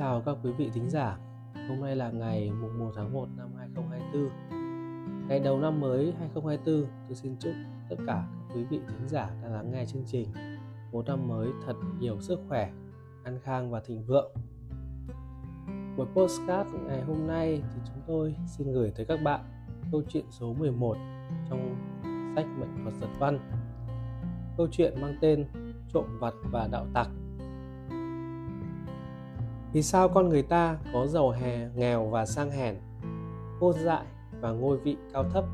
[0.00, 1.18] chào các quý vị thính giả.
[1.68, 5.28] Hôm nay là ngày mùng 1 tháng 1 năm 2024.
[5.28, 7.52] Ngày đầu năm mới 2024, tôi xin chúc
[7.88, 10.28] tất cả các quý vị thính giả đang lắng nghe chương trình
[10.92, 12.72] một năm mới thật nhiều sức khỏe,
[13.24, 14.32] an khang và thịnh vượng.
[15.96, 19.40] Buổi postcard ngày hôm nay thì chúng tôi xin gửi tới các bạn
[19.92, 20.96] câu chuyện số 11
[21.50, 21.76] trong
[22.36, 23.38] sách Mệnh thuật giật văn.
[24.56, 25.46] Câu chuyện mang tên
[25.92, 27.08] Trộm vặt và đạo tặc
[29.72, 32.76] vì sao con người ta có giàu hè, nghèo và sang hèn
[33.60, 34.04] cô dại
[34.40, 35.44] và ngôi vị cao thấp?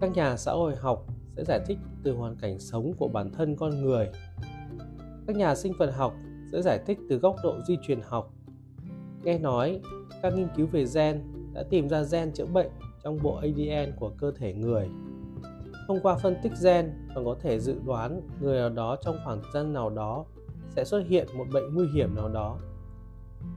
[0.00, 3.56] Các nhà xã hội học sẽ giải thích từ hoàn cảnh sống của bản thân
[3.56, 4.08] con người.
[5.26, 6.14] Các nhà sinh vật học
[6.52, 8.30] sẽ giải thích từ góc độ di truyền học.
[9.22, 9.80] Nghe nói,
[10.22, 12.70] các nghiên cứu về gen đã tìm ra gen chữa bệnh
[13.04, 14.88] trong bộ adn của cơ thể người.
[15.88, 19.42] Thông qua phân tích gen còn có thể dự đoán người nào đó trong khoảng
[19.42, 20.24] thời gian nào đó
[20.76, 22.58] sẽ xuất hiện một bệnh nguy hiểm nào đó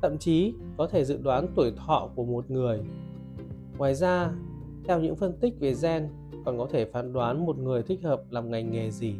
[0.02, 2.80] thậm chí có thể dự đoán tuổi thọ của một người.
[3.77, 4.31] Ngoài ra,
[4.85, 6.09] theo những phân tích về gen,
[6.45, 9.15] còn có thể phán đoán một người thích hợp làm ngành nghề gì.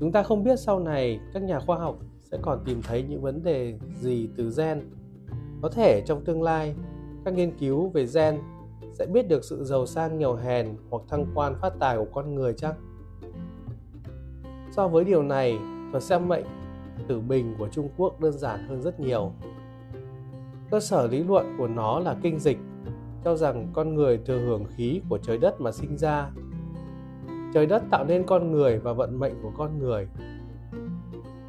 [0.00, 3.22] Chúng ta không biết sau này các nhà khoa học sẽ còn tìm thấy những
[3.22, 4.82] vấn đề gì từ gen.
[5.62, 6.74] Có thể trong tương lai,
[7.24, 8.38] các nghiên cứu về gen
[8.92, 12.34] sẽ biết được sự giàu sang nghèo hèn hoặc thăng quan phát tài của con
[12.34, 12.76] người chắc.
[14.72, 15.58] So với điều này,
[15.90, 16.44] thuật xem mệnh
[17.08, 19.32] tử bình của Trung Quốc đơn giản hơn rất nhiều.
[20.70, 22.58] Cơ sở lý luận của nó là kinh dịch,
[23.24, 26.30] cho rằng con người thừa hưởng khí của trời đất mà sinh ra.
[27.54, 30.08] Trời đất tạo nên con người và vận mệnh của con người.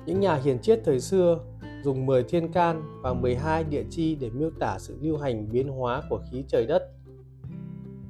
[0.05, 1.39] Những nhà hiền triết thời xưa
[1.83, 5.67] dùng 10 thiên can và 12 địa chi để miêu tả sự lưu hành biến
[5.67, 6.89] hóa của khí trời đất.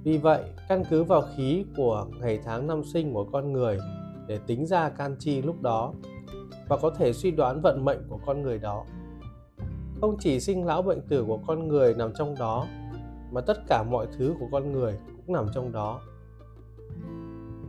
[0.04, 3.78] Vì vậy, căn cứ vào khí của ngày tháng năm sinh của con người
[4.28, 5.94] để tính ra can chi lúc đó
[6.68, 8.86] và có thể suy đoán vận mệnh của con người đó.
[10.02, 12.66] Không chỉ sinh lão bệnh tử của con người nằm trong đó,
[13.32, 16.02] mà tất cả mọi thứ của con người cũng nằm trong đó.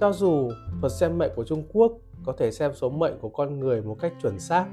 [0.01, 1.93] Cho dù thuật xem mệnh của trung quốc
[2.25, 4.67] có thể xem số mệnh của con người một cách chuẩn xác,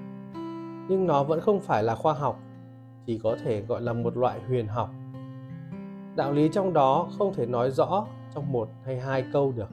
[0.89, 2.39] nhưng nó vẫn không phải là khoa học,
[3.05, 4.89] chỉ có thể gọi là một loại huyền học.
[6.15, 9.69] Đạo lý trong đó không thể nói rõ trong một hay hai câu được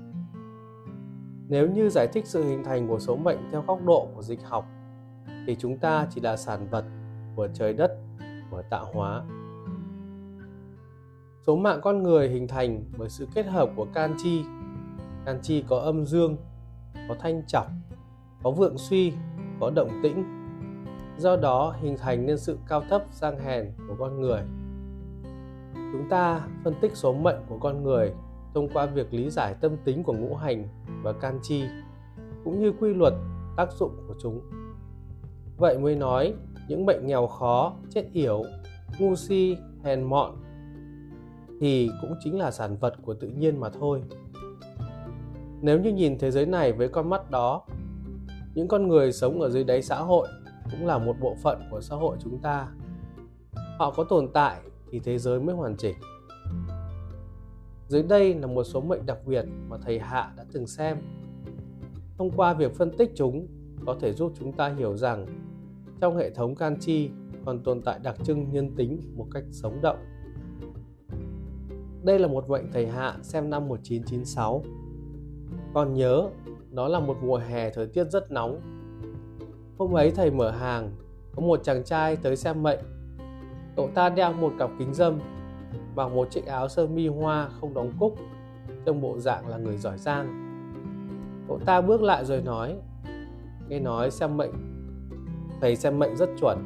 [1.49, 4.43] nếu như giải thích sự hình thành của số mệnh theo góc độ của dịch
[4.45, 4.65] học,
[5.47, 6.85] thì chúng ta chỉ là sản vật
[7.37, 7.99] của trời đất,
[8.51, 9.23] của tạo hóa.
[11.47, 14.45] Số mạng con người hình thành bởi sự kết hợp của can chi.
[15.25, 16.37] Can chi có âm dương,
[17.09, 17.67] có thanh chọc
[18.43, 19.13] có vượng suy,
[19.61, 20.25] có động tĩnh.
[21.19, 24.41] Do đó hình thành nên sự cao thấp sang hèn của con người.
[25.93, 28.13] Chúng ta phân tích số mệnh của con người
[28.55, 30.69] thông qua việc lý giải tâm tính của ngũ hành
[31.07, 31.65] và can chi
[32.45, 33.15] cũng như quy luật
[33.57, 34.41] tác dụng của chúng.
[35.57, 36.35] Vậy mới nói,
[36.69, 38.43] những bệnh nghèo khó, chết yểu,
[38.99, 40.37] ngu si, hèn mọn
[41.61, 44.03] thì cũng chính là sản vật của tự nhiên mà thôi.
[45.61, 47.63] Nếu như nhìn thế giới này với con mắt đó,
[48.55, 50.29] những con người sống ở dưới đáy xã hội
[50.71, 52.69] cũng là một bộ phận của xã hội chúng ta.
[53.79, 55.97] Họ có tồn tại thì thế giới mới hoàn chỉnh
[57.89, 60.97] dưới đây là một số mệnh đặc biệt mà thầy Hạ đã từng xem.
[62.19, 63.47] Thông qua việc phân tích chúng,
[63.87, 65.27] có thể giúp chúng ta hiểu rằng
[66.01, 67.11] trong hệ thống can chi
[67.45, 69.99] còn tồn tại đặc trưng nhân tính một cách sống động.
[72.03, 74.63] Đây là một mệnh thầy Hạ xem năm 1996.
[75.75, 76.29] Còn nhớ,
[76.71, 78.61] đó là một mùa hè thời tiết rất nóng.
[79.79, 80.91] Hôm ấy thầy mở hàng,
[81.37, 82.81] có một chàng trai tới xem mệnh.
[83.77, 85.19] Cậu ta đeo một cặp kính dâm
[85.95, 88.15] mặc một chiếc áo sơ mi hoa không đóng cúc,
[88.87, 90.43] trông bộ dạng là người giỏi giang.
[91.49, 92.77] Cậu ta bước lại rồi nói,
[93.69, 94.53] nghe nói xem mệnh,
[95.61, 96.59] thầy xem mệnh rất chuẩn.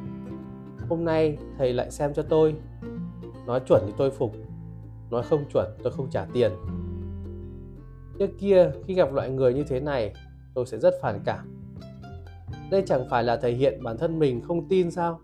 [0.89, 2.55] Hôm nay thầy lại xem cho tôi.
[3.47, 4.35] Nói chuẩn thì tôi phục,
[5.09, 6.51] nói không chuẩn tôi không trả tiền.
[8.19, 10.13] Trước kia khi gặp loại người như thế này,
[10.53, 11.55] tôi sẽ rất phản cảm.
[12.71, 15.19] Đây chẳng phải là thể hiện bản thân mình không tin sao?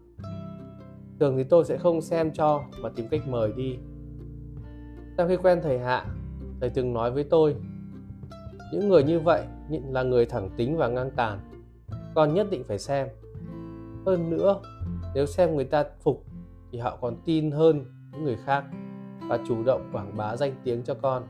[1.19, 3.77] Thường thì tôi sẽ không xem cho mà tìm cách mời đi
[5.17, 6.05] sau khi quen thầy Hạ,
[6.61, 7.55] thầy từng nói với tôi,
[8.73, 11.39] những người như vậy là người thẳng tính và ngang tàn,
[12.15, 13.07] con nhất định phải xem.
[14.05, 14.61] Hơn nữa,
[15.15, 16.25] nếu xem người ta phục
[16.71, 18.63] thì họ còn tin hơn những người khác
[19.29, 21.23] và chủ động quảng bá danh tiếng cho con.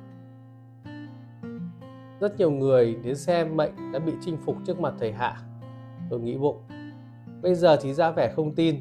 [2.20, 5.42] Rất nhiều người đến xem mệnh đã bị chinh phục trước mặt thầy Hạ.
[6.10, 6.58] Tôi nghĩ bụng,
[7.42, 8.76] bây giờ thì ra vẻ không tin,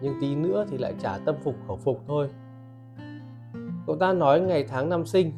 [0.00, 2.28] nhưng tí nữa thì lại trả tâm phục khẩu phục thôi.
[3.86, 5.32] Cậu ta nói ngày tháng năm sinh,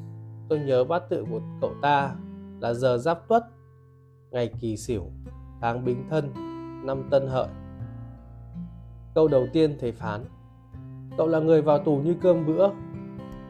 [0.49, 2.15] tôi nhớ bát tự của cậu ta
[2.61, 3.45] là giờ giáp tuất,
[4.31, 5.05] ngày kỳ sửu,
[5.61, 6.33] tháng bính thân,
[6.87, 7.49] năm tân hợi.
[9.15, 10.25] Câu đầu tiên thầy phán
[11.17, 12.69] Cậu là người vào tù như cơm bữa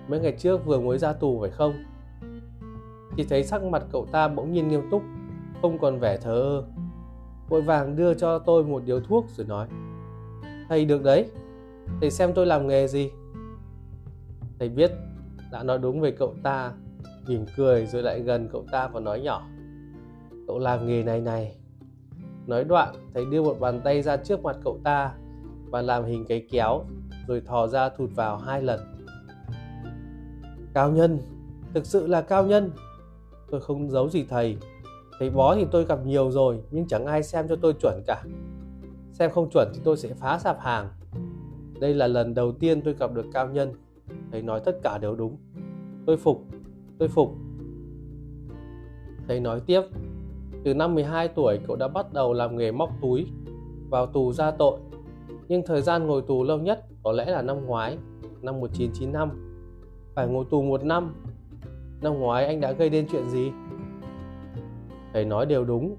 [0.09, 1.75] Mấy ngày trước vừa mới ra tù phải không?
[3.17, 5.03] Chỉ thấy sắc mặt cậu ta bỗng nhiên nghiêm túc
[5.63, 6.65] Không còn vẻ thờ ơ
[7.49, 9.69] Vội vàng đưa cho tôi một điếu thuốc rồi nói
[10.71, 11.31] Thầy được đấy.
[12.01, 13.11] Thầy xem tôi làm nghề gì.
[14.59, 14.91] Thầy biết
[15.53, 16.73] đã nói đúng về cậu ta,
[17.27, 19.47] Mỉm cười rồi lại gần cậu ta và nói nhỏ.
[20.47, 21.57] Cậu làm nghề này này.
[22.47, 25.15] Nói đoạn, thầy đưa một bàn tay ra trước mặt cậu ta
[25.71, 26.85] Và làm hình cái kéo
[27.27, 28.81] Rồi thò ra thụt vào hai lần.
[30.75, 31.19] Cao nhân,
[31.75, 32.71] Thực sự là cao nhân.
[33.51, 34.57] Tôi không giấu gì thầy.
[35.19, 38.25] Thầy bó thì tôi gặp nhiều rồi, Nhưng chẳng ai xem cho tôi chuẩn cả.
[39.21, 40.89] Xem không chuẩn thì tôi sẽ phá sạp hàng.
[41.81, 43.73] Đây là lần đầu tiên tôi gặp được cao nhân.
[44.33, 45.37] Thầy nói tất cả đều đúng.
[46.07, 46.45] Tôi phục
[46.99, 47.35] Tôi phục.
[49.29, 49.83] Thầy nói tiếp,
[50.65, 53.27] Từ năm 12 tuổi cậu đã bắt đầu làm nghề móc túi,
[53.91, 54.79] Vào tù ra tội.
[55.49, 57.99] Nhưng thời gian ngồi tù lâu nhất có lẽ là năm ngoái,
[58.43, 59.31] Năm 1995
[60.15, 61.15] Phải ngồi tù một năm.
[62.03, 63.53] Năm ngoái anh đã gây nên chuyện gì?
[65.13, 65.97] Thầy nói đều đúng.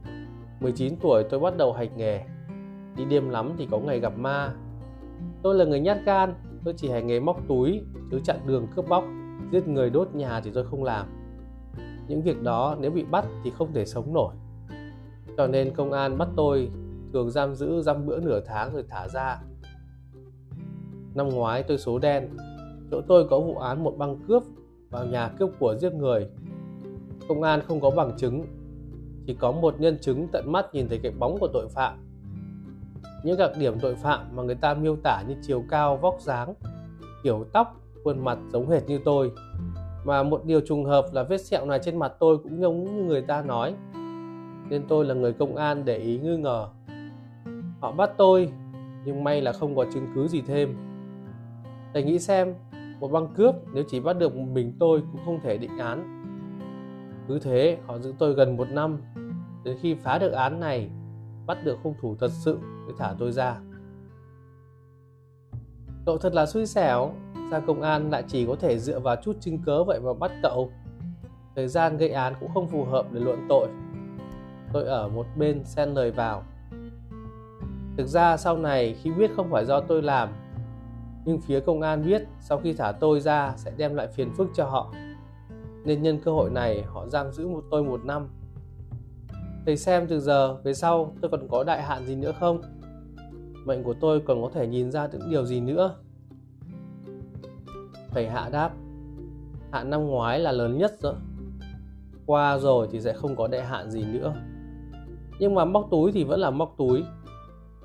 [0.59, 2.31] 19 tuổi tôi bắt đầu hành nghề.
[2.98, 4.54] Đi đêm lắm thì có ngày gặp ma.
[5.42, 6.34] Tôi là người nhát gan,
[6.64, 9.04] Tôi chỉ hành nghề móc túi Chứ chặn đường cướp bóc,
[9.52, 11.08] Giết người đốt nhà thì tôi không làm.
[12.08, 14.34] Những việc đó nếu bị bắt thì không thể sống nổi.
[15.38, 16.70] Cho nên công an bắt tôi
[17.14, 19.42] Thường giam giữ dăm bữa nửa tháng rồi thả ra.
[21.16, 22.30] Năm ngoái tôi số đen,
[22.92, 24.44] Chỗ tôi có vụ án một băng cướp
[24.90, 26.28] Vào nhà cướp của giết người.
[27.28, 28.46] Công an không có bằng chứng,
[29.28, 32.11] Chỉ có một nhân chứng tận mắt nhìn thấy cái bóng của tội phạm
[33.23, 36.53] những đặc điểm tội phạm mà người ta miêu tả như chiều cao, vóc dáng,
[37.23, 39.31] kiểu tóc, khuôn mặt giống hệt như tôi.
[40.06, 43.03] Mà một điều trùng hợp là vết sẹo này trên mặt tôi cũng giống như
[43.03, 43.75] người ta nói,
[44.69, 46.68] nên tôi là người công an để ý nghi ngờ.
[47.79, 48.51] Họ bắt tôi,
[49.06, 50.77] nhưng may là không có chứng cứ gì thêm.
[51.94, 52.53] Thầy nghĩ xem,
[53.00, 56.23] một băng cướp nếu chỉ bắt được một mình tôi cũng không thể định án.
[57.27, 58.97] Cứ thế, họ giữ tôi gần một năm,
[59.63, 60.89] đến khi phá được án này
[61.46, 63.60] bắt được hung thủ thật sự mới thả tôi ra.
[66.06, 67.12] Cậu thật là xui xẻo.
[67.52, 70.32] Ra công an lại chỉ có thể dựa vào chút chứng cớ vậy mà bắt
[70.44, 70.72] cậu.
[71.56, 73.68] Thời gian gây án cũng không phù hợp để luận tội.
[74.74, 76.44] Tôi ở một bên xen lời vào.
[77.98, 80.30] Thực ra sau này khi biết không phải do tôi làm,
[81.26, 84.48] nhưng phía công an biết sau khi thả tôi ra sẽ đem lại phiền phức
[84.56, 84.94] cho họ.
[85.86, 88.28] Nên nhân cơ hội này, họ giam giữ một tôi một năm
[89.66, 92.62] thầy xem từ giờ về sau tôi còn có đại hạn gì nữa không?
[93.66, 95.96] Mệnh của tôi còn có thể nhìn ra những điều gì nữa?
[98.10, 98.72] Thầy hạ đáp,
[99.72, 101.13] hạn năm ngoái là lớn nhất rồi.
[102.25, 104.34] Qua rồi thì sẽ không có đại hạn gì nữa.
[105.40, 107.04] Nhưng mà móc túi thì vẫn là móc túi.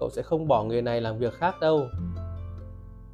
[0.00, 1.86] Cậu sẽ không bỏ nghề này làm việc khác đâu.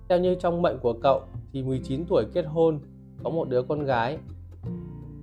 [0.09, 1.23] Theo như trong mệnh của cậu
[1.53, 2.81] thì 19 tuổi kết hôn,
[3.25, 4.19] có một đứa con gái.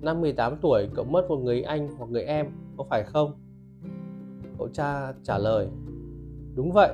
[0.01, 2.47] Năm 18 tuổi cậu mất một người anh hoặc người em
[2.79, 3.33] có phải không?
[4.57, 5.67] Cậu cha trả lời,
[6.55, 6.93] đúng vậy,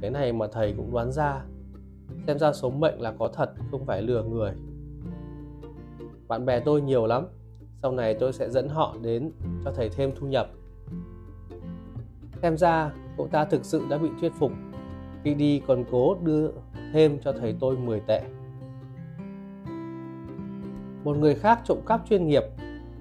[0.00, 1.44] cái này mà thầy cũng đoán ra.
[2.26, 4.52] Xem ra số mệnh là có thật, không phải lừa người.
[6.28, 7.26] Bạn bè tôi nhiều lắm,
[7.82, 9.30] sau này tôi sẽ dẫn họ đến
[9.64, 10.50] cho thầy thêm thu nhập.
[12.42, 14.52] Xem ra cậu ta thực sự đã bị thuyết phục,
[15.24, 16.50] khi đi còn cố đưa
[16.92, 18.22] thêm cho thầy tôi 10 tệ.
[21.04, 22.42] Một người khác trộm cắp chuyên nghiệp,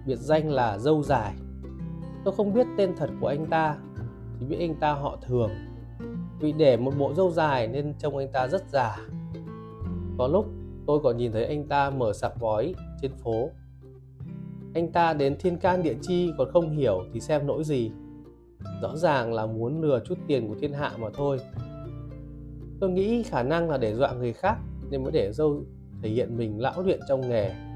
[0.06, 1.34] biệt danh là dâu dài
[2.24, 3.78] tôi không biết tên thật của anh ta
[4.40, 5.52] chỉ biết anh ta họ thường.
[6.40, 8.98] Vì để một bộ râu dài nên trông anh ta rất già.
[10.18, 10.46] Có lúc,
[10.88, 13.50] tôi còn nhìn thấy anh ta mở sạp vói trên phố.
[14.74, 17.92] Anh ta đến thiên can địa chi còn không hiểu thì xem nỗi gì.
[18.82, 21.40] Rõ ràng là muốn lừa chút tiền của thiên hạ mà thôi.
[22.80, 24.58] Tôi nghĩ khả năng là để dọa người khác
[24.90, 25.64] nên mới để dâu
[26.02, 27.71] thể hiện mình lão luyện trong nghề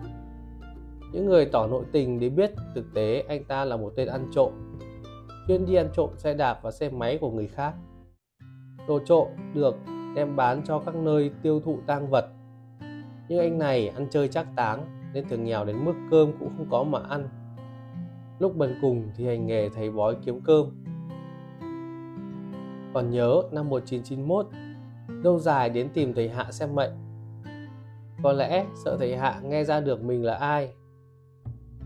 [1.16, 4.28] những người tỏ nội tình để biết thực tế anh ta là một tên ăn
[4.32, 4.52] trộm.
[5.48, 7.74] Chuyên đi ăn trộm xe đạp và xe máy của người khác.
[8.88, 9.76] Đồ trộm được
[10.16, 12.26] đem bán cho các nơi tiêu thụ tang vật.
[13.30, 16.68] Nhưng anh này ăn chơi chắc táng nên thường nghèo đến mức cơm cũng không
[16.70, 17.30] có mà ăn.
[18.40, 20.66] Lúc bần cùng thì hành nghề thầy bói kiếm cơm.
[22.94, 24.48] Còn nhớ năm 1991
[25.08, 26.92] lâu dài đến tìm thầy Hạ xem mệnh
[28.24, 30.74] có lẽ sợ thầy Hạ nghe ra được mình là ai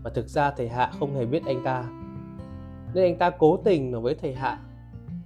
[0.02, 1.84] và thực ra thầy Hạ không hề biết anh ta
[2.94, 4.58] nên anh ta cố tình nói với thầy Hạ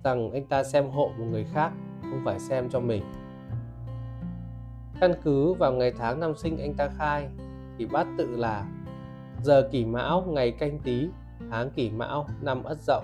[0.05, 3.03] rằng anh ta xem hộ một người khác không phải xem cho mình
[5.01, 7.29] căn cứ vào ngày tháng năm sinh anh ta khai
[7.79, 8.67] thì bát tự là
[9.43, 11.09] giờ kỷ mão ngày canh tí
[11.51, 13.03] tháng kỷ mão năm ất dậu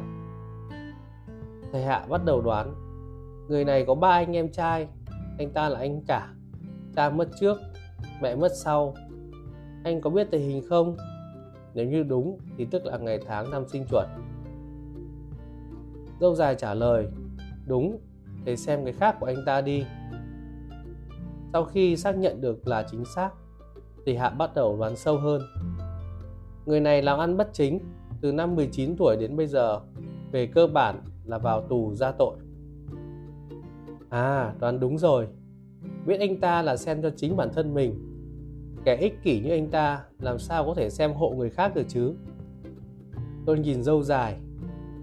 [1.72, 2.90] thầy hạ bắt đầu đoán
[3.50, 4.88] Người này có ba anh em trai,
[5.38, 6.28] anh ta là anh cả.
[6.96, 7.58] Cha mất trước,
[8.22, 8.94] mẹ mất sau.
[9.84, 10.96] Anh có biết tình hình không?
[11.74, 14.08] Nếu như đúng thì tức là ngày tháng năm sinh chuẩn.
[16.20, 17.06] Dâu dài trả lời,
[17.66, 17.98] đúng,
[18.44, 19.84] thầy xem cái khác của anh ta đi.
[21.52, 23.30] Sau khi xác nhận được là chính xác,
[24.06, 25.42] thì Hạ bắt đầu đoán sâu hơn.
[26.66, 27.80] Người này làm ăn bất chính,
[28.20, 29.80] từ năm 19 tuổi đến bây giờ,
[30.32, 32.36] về cơ bản là vào tù ra tội.
[34.10, 35.28] À, đoán đúng rồi.
[36.06, 38.09] Biết anh ta là xem cho chính bản thân mình.
[38.84, 41.84] Kẻ ích kỷ như anh ta làm sao có thể xem hộ người khác được
[41.88, 42.14] chứ?
[43.46, 44.36] Tôi nhìn dâu dài,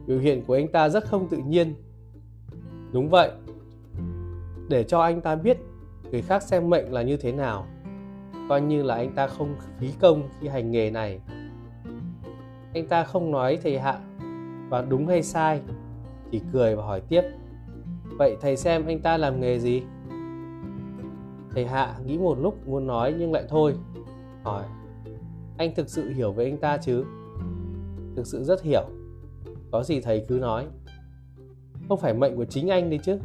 [0.08, 1.76] biểu hiện của anh ta rất không tự nhiên.
[2.92, 3.32] Đúng vậy.
[4.70, 5.58] Để cho anh ta biết
[6.12, 7.66] người khác xem mệnh là như thế nào.
[8.50, 11.20] Coi như là anh ta không phí công khi hành nghề này.
[12.74, 14.00] Anh ta không nói thầy Hạ
[14.70, 15.62] và đúng hay sai,
[16.32, 17.22] chỉ cười và hỏi tiếp.
[18.18, 19.84] Vậy thầy xem anh ta làm nghề gì?
[21.58, 23.76] Thầy Hạ nghĩ một lúc muốn nói nhưng lại thôi.
[24.44, 24.64] Hỏi,
[25.58, 27.04] anh thực sự hiểu về anh ta chứ?
[28.16, 28.84] Thực sự rất hiểu.
[29.72, 30.66] Có gì thầy cứ nói.
[31.90, 33.20] Không phải mệnh của chính anh đấy chứ?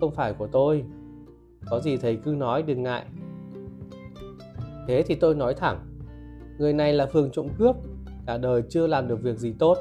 [0.00, 0.84] Không phải của tôi.
[1.70, 3.04] Có gì thầy cứ nói đừng ngại.
[4.88, 5.78] Thế thì tôi nói thẳng.
[6.58, 7.76] Người này là phường trộm cướp,
[8.26, 9.78] cả đời chưa làm được việc gì tốt.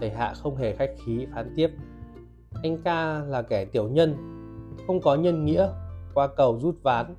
[0.00, 1.70] Thầy Hạ không hề khách khí phán tiếp
[2.62, 4.16] anh ca là kẻ tiểu nhân
[4.86, 5.68] không có nhân nghĩa
[6.14, 7.14] qua cầu rút ván,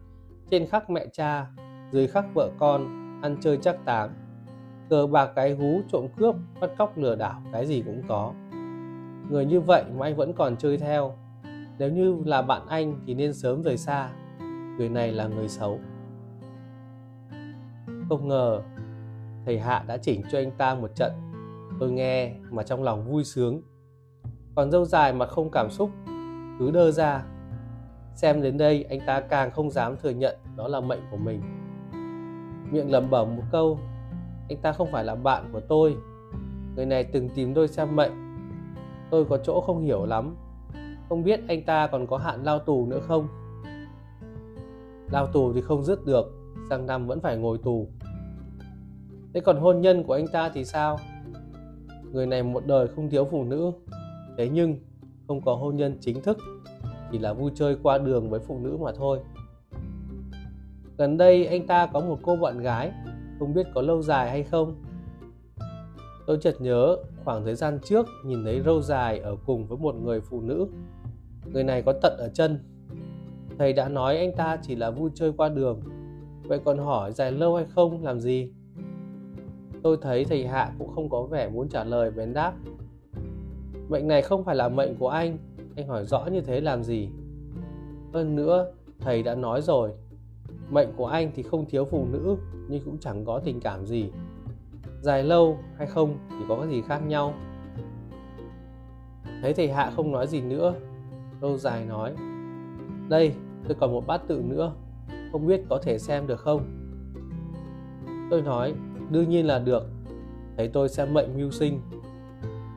[0.51, 1.47] trên khắc mẹ cha,
[1.91, 2.81] dưới khắc vợ con,
[3.21, 4.09] ăn chơi chắc táng.
[4.89, 8.33] Cờ bạc cái hú trộm cướp, bắt cóc lừa đảo cái gì cũng có.
[9.29, 11.13] Người như vậy mà anh vẫn còn chơi theo.
[11.79, 14.09] Nếu như là bạn anh thì nên sớm rời xa.
[14.77, 15.79] Người này là người xấu.
[18.09, 18.61] Không ngờ,
[19.45, 21.11] thầy hạ đã chỉnh cho anh ta một trận.
[21.79, 23.61] Tôi nghe mà trong lòng vui sướng.
[24.55, 25.89] Còn dâu dài mà không cảm xúc,
[26.59, 27.23] cứ đơ ra
[28.15, 31.41] xem đến đây, anh ta càng không dám thừa nhận đó là mệnh của mình.
[32.71, 33.79] Miệng lẩm bẩm một câu,
[34.49, 35.95] anh ta không phải là bạn của tôi.
[36.75, 38.11] Người này từng tìm tôi xem mệnh.
[39.09, 40.35] Tôi có chỗ không hiểu lắm.
[41.09, 43.27] Không biết anh ta còn có hạn lao tù nữa không?
[45.11, 46.31] Lao tù thì không dứt được,
[46.69, 47.87] sang năm vẫn phải ngồi tù.
[49.33, 50.99] Thế còn hôn nhân của anh ta thì sao?
[52.11, 53.71] Người này một đời không thiếu phụ nữ.
[54.37, 54.75] Thế nhưng,
[55.27, 56.37] không có hôn nhân chính thức
[57.15, 59.19] chỉ là vui chơi qua đường với phụ nữ mà thôi.
[60.97, 62.91] Gần đây anh ta có một cô bạn gái
[63.39, 64.75] không biết có lâu dài hay không.
[66.27, 69.95] Tôi chợt nhớ khoảng thời gian trước nhìn thấy râu dài ở cùng với một
[69.95, 70.67] người phụ nữ.
[71.53, 72.59] Người này có tận ở chân.
[73.59, 75.81] Thầy đã nói anh ta chỉ là vui chơi qua đường.
[76.43, 78.51] Vậy còn hỏi dài lâu hay không làm gì?
[79.83, 82.53] Tôi thấy thầy hạ cũng không có vẻ muốn trả lời bèn đáp.
[83.89, 85.37] Mệnh này không phải là mệnh của anh,
[85.75, 87.09] anh hỏi rõ như thế làm gì?
[88.13, 89.91] Hơn nữa, thầy đã nói rồi,
[90.69, 92.37] mệnh của anh thì không thiếu phụ nữ
[92.69, 94.09] nhưng cũng chẳng có tình cảm gì.
[95.01, 97.33] Dài lâu hay không thì có cái gì khác nhau.
[99.41, 100.73] Thấy thầy Hạ không nói gì nữa,
[101.41, 102.15] lâu dài nói,
[103.09, 103.31] đây
[103.67, 104.73] tôi còn một bát tự nữa,
[105.31, 106.65] không biết có thể xem được không?
[108.31, 108.73] Tôi nói,
[109.09, 109.83] đương nhiên là được,
[110.57, 111.81] thấy tôi xem mệnh mưu sinh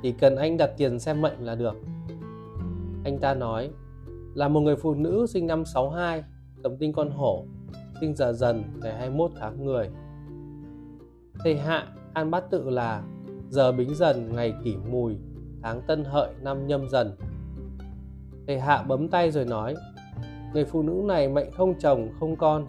[0.02, 1.76] chỉ cần anh đặt tiền xem mệnh là được.
[3.04, 3.70] Anh ta nói,
[4.34, 6.24] là một người phụ nữ sinh năm 62,
[6.62, 7.44] cầm tinh con hổ,
[8.00, 9.90] sinh giờ dần ngày 21 tháng 10.
[11.44, 13.02] Thầy Hạ an bát tự là
[13.50, 15.16] giờ bính dần ngày kỷ mùi,
[15.62, 17.16] tháng tân hợi năm nhâm dần.
[18.46, 19.74] Thầy Hạ bấm tay rồi nói,
[20.54, 22.66] người phụ nữ này mệnh không chồng không con,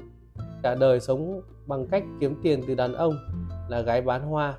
[0.63, 3.13] cả đời sống bằng cách kiếm tiền từ đàn ông
[3.69, 4.57] là gái bán hoa.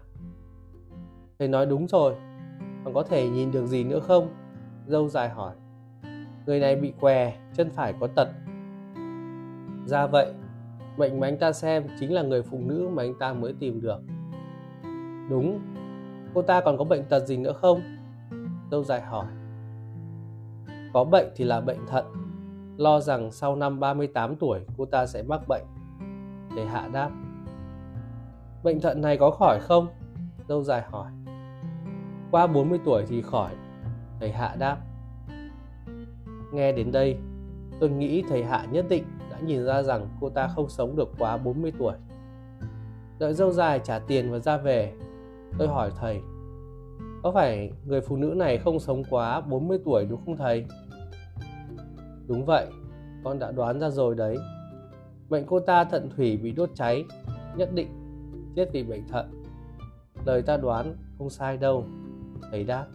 [1.39, 2.15] Thầy nói đúng rồi,
[2.85, 4.29] còn có thể nhìn được gì nữa không
[4.91, 5.55] dâu dài hỏi,
[6.47, 8.29] người này bị què, chân phải có tật.
[9.87, 10.33] Ra vậy
[10.97, 13.81] bệnh mà anh ta xem chính là người phụ nữ mà anh ta mới tìm
[13.81, 14.01] được.
[15.31, 15.61] Đúng,
[16.35, 17.81] cô ta còn có bệnh tật gì nữa không?
[18.71, 19.27] Dâu dài hỏi,
[20.93, 22.05] có bệnh thì là bệnh thận,
[22.77, 25.65] lo rằng sau năm 38 tuổi cô ta sẽ mắc bệnh.
[26.57, 27.11] Để hạ đáp,
[28.65, 29.87] bệnh thận này có khỏi không?
[30.49, 31.11] Dâu dài hỏi,
[32.31, 33.51] qua 40 tuổi thì khỏi
[34.21, 34.79] thầy hạ đáp
[36.53, 37.17] nghe đến đây
[37.81, 41.09] tôi nghĩ thầy hạ nhất định đã nhìn ra rằng cô ta không sống được
[41.19, 41.95] quá 40 tuổi
[43.19, 44.93] đợi dâu dài trả tiền và ra về
[45.59, 46.21] tôi hỏi thầy
[47.23, 50.65] có phải người phụ nữ này không sống quá 40 tuổi đúng không thầy?
[52.27, 52.67] Đúng vậy,
[53.25, 54.37] con đã đoán ra rồi đấy.
[55.29, 57.05] Bệnh cô ta thận thủy bị đốt cháy,
[57.57, 57.89] nhất định
[58.57, 59.43] chết vì bệnh thận.
[60.25, 61.85] Lời ta đoán không sai đâu
[62.51, 62.87] thầy đáp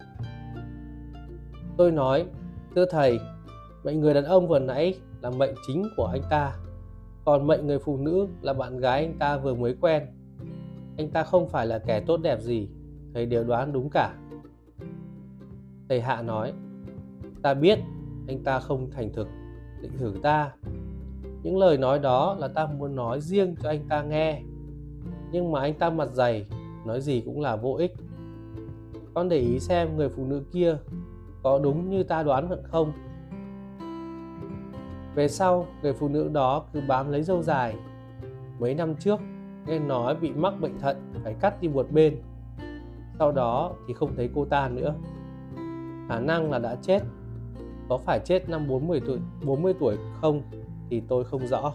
[1.76, 2.26] tôi nói
[2.76, 3.20] Thưa thầy,
[3.84, 6.56] mệnh người đàn ông vừa nãy là mệnh chính của anh ta,
[7.24, 10.02] còn mệnh người phụ nữ là bạn gái anh ta vừa mới quen.
[10.96, 12.68] Anh ta không phải là kẻ tốt đẹp gì,
[13.14, 14.14] thầy đều đoán đúng cả.
[15.88, 16.52] Thầy Hạ nói,
[17.42, 17.78] ta biết
[18.28, 19.28] anh ta không thành thực,
[19.82, 20.52] định thử ta.
[21.42, 24.42] Những lời nói đó là ta muốn nói riêng cho anh ta nghe.
[25.32, 26.46] Nhưng mà anh ta mặt dày,
[26.86, 27.92] nói gì cũng là vô ích.
[29.14, 30.76] Con để ý xem người phụ nữ kia
[31.46, 32.92] có đúng như ta đoán vẫn không?
[35.14, 37.76] Về sau, người phụ nữ đó cứ bám lấy dâu dài.
[38.58, 39.20] Mấy năm trước,
[39.66, 42.16] nghe nói bị mắc bệnh thận phải cắt đi một bên.
[43.18, 44.94] Sau đó thì không thấy cô ta nữa.
[46.08, 47.02] Khả năng là đã chết.
[47.88, 50.42] Có phải chết năm 40 tuổi, 40 tuổi không
[50.90, 51.72] thì tôi không rõ.